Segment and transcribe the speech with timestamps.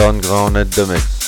[0.00, 1.19] Stone Grounded de Mex.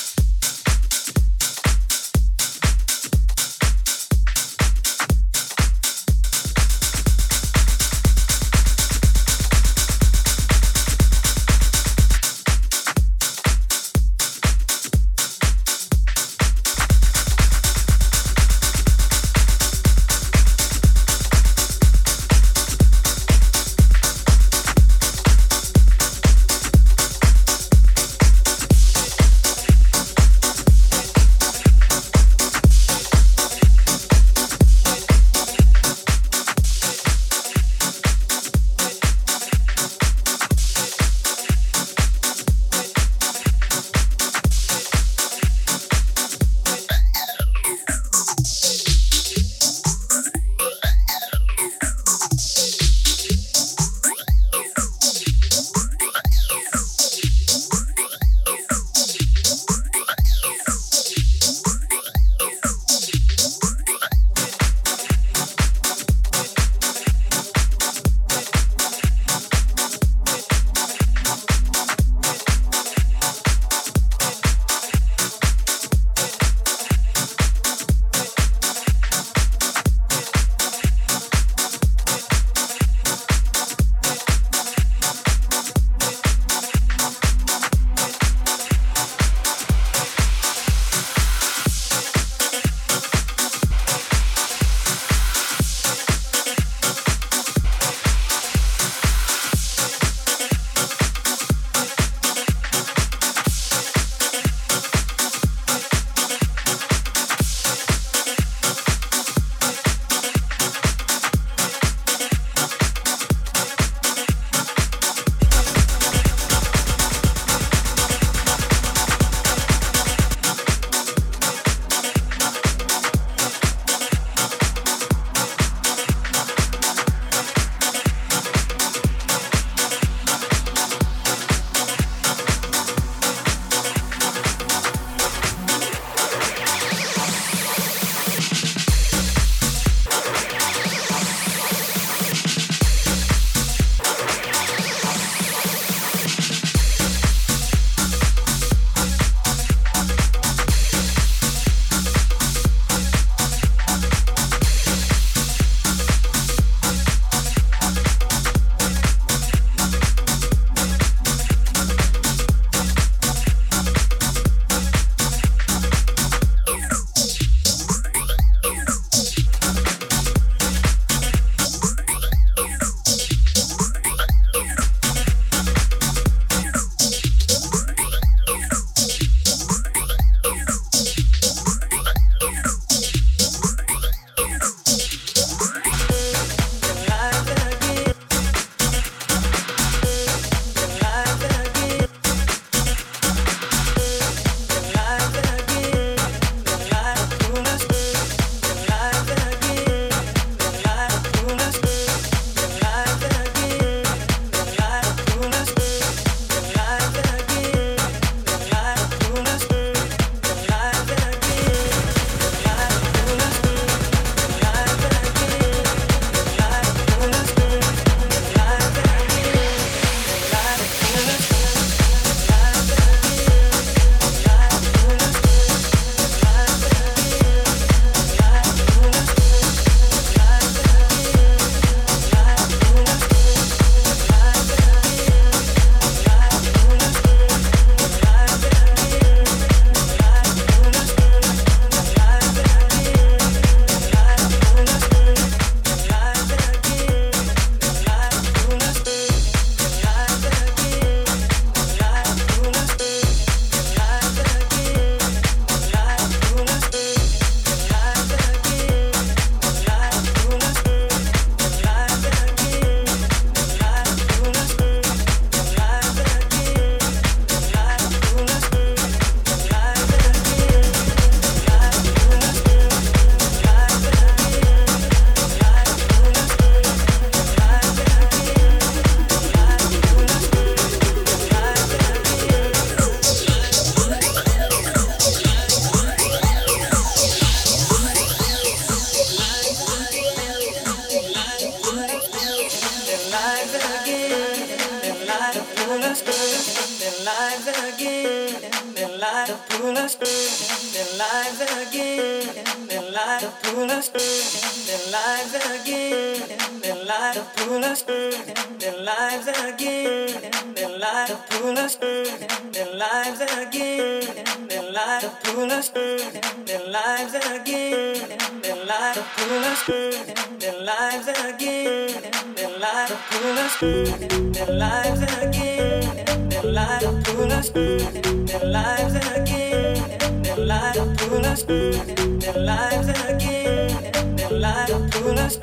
[331.61, 335.57] Their lives again, their lives pull us,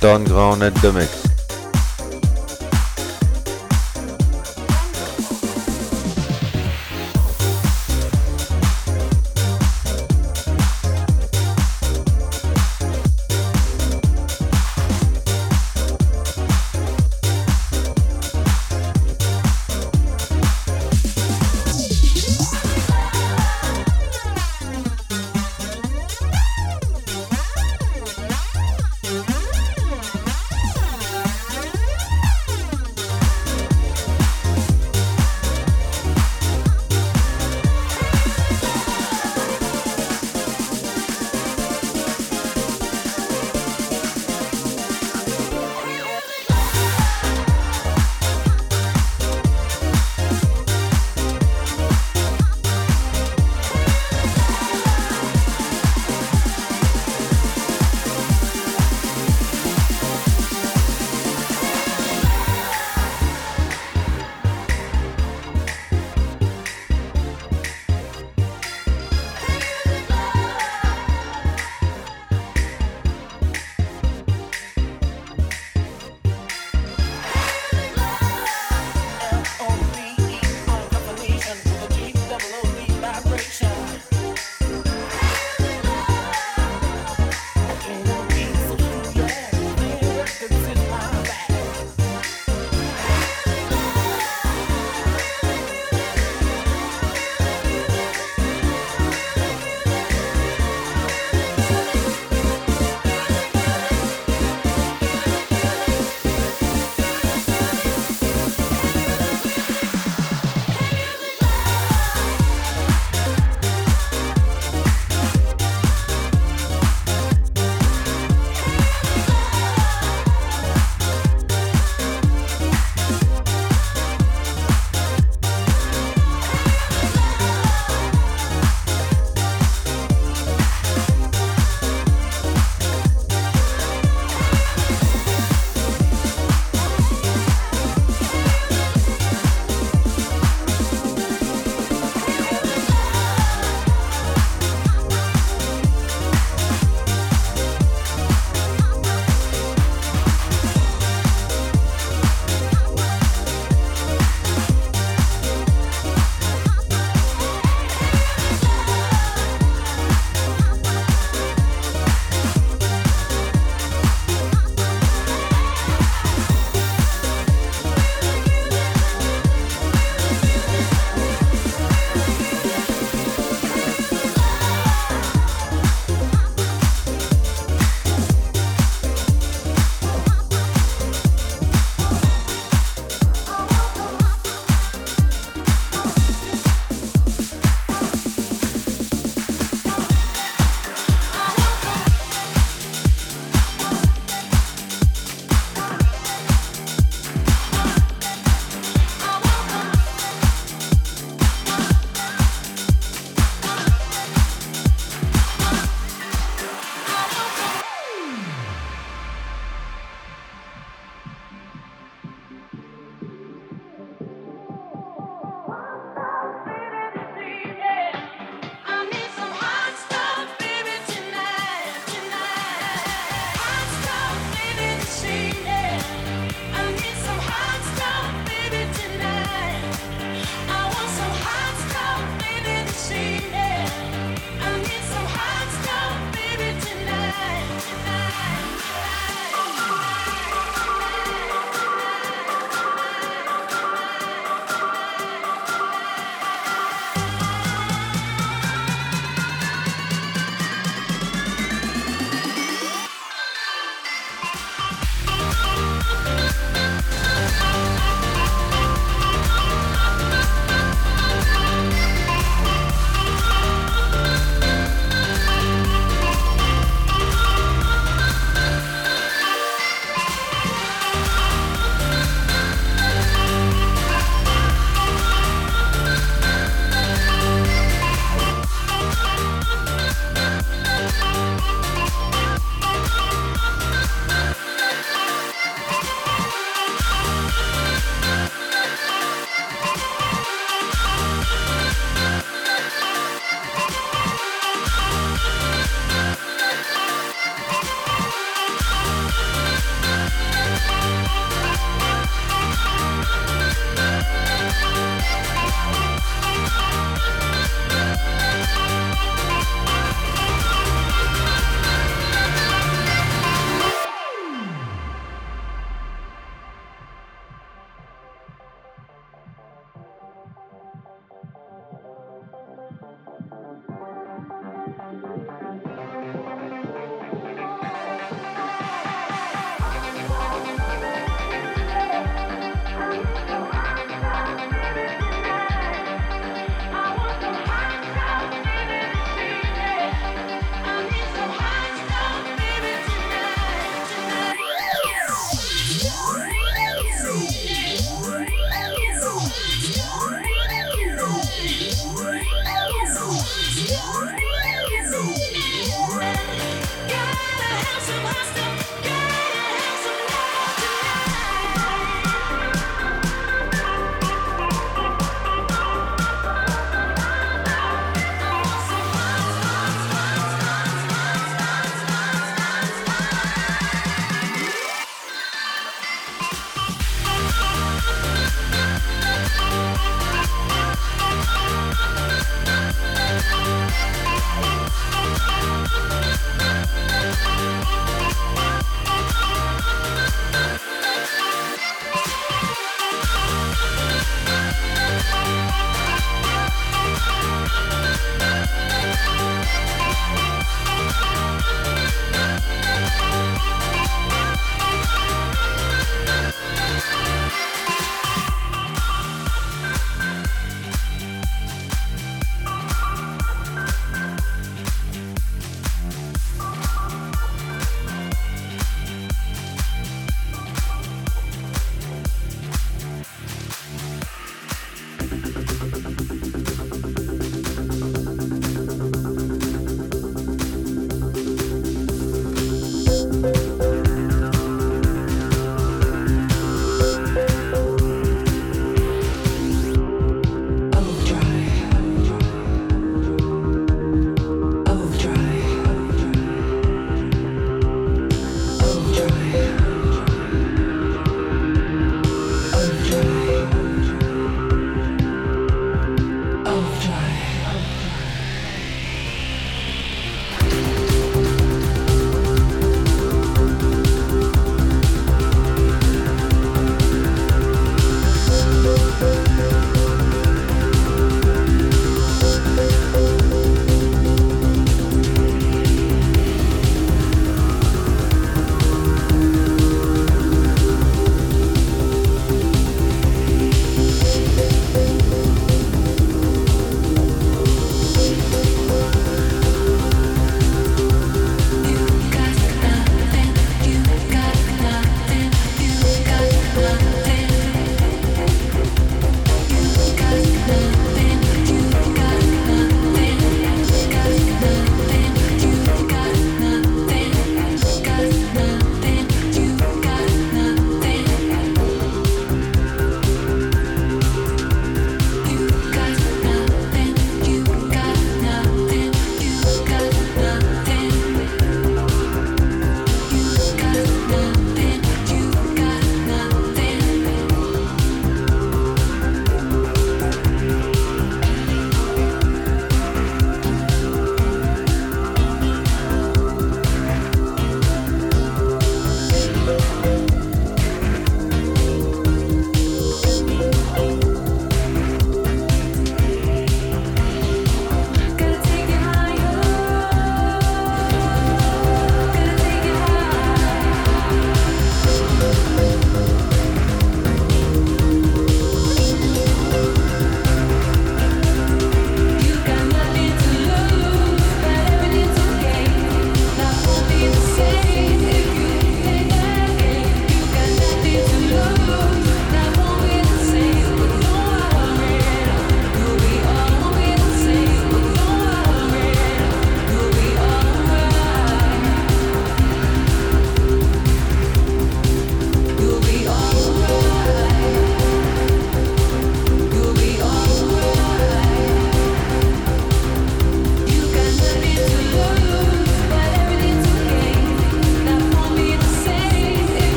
[0.00, 1.25] Don Ground at the mix.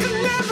[0.00, 0.49] can never